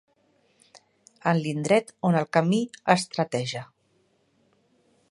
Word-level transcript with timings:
En 1.31 1.41
l'indret 1.43 1.93
on 2.09 2.17
el 2.23 2.27
camí 2.39 2.63
estreteja. 2.95 3.65